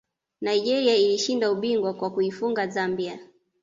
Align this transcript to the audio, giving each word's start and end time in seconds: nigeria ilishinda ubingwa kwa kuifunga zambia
nigeria 0.41 0.95
ilishinda 0.97 1.51
ubingwa 1.51 1.93
kwa 1.93 2.09
kuifunga 2.11 2.67
zambia 2.67 3.19